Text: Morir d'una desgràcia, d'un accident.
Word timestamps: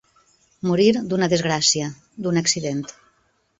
Morir 0.69 0.87
d'una 1.11 1.29
desgràcia, 1.35 1.91
d'un 2.25 2.43
accident. 2.43 2.83